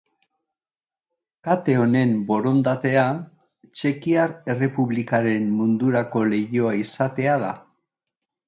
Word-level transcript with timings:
Kate 1.47 1.75
honen 1.81 2.15
borondatea, 2.31 3.03
Txekiar 3.81 4.33
Errepublikaren 4.55 5.47
mundurako 5.61 6.27
leihoa 6.33 6.77
izatea 6.83 7.41
da. 7.47 7.55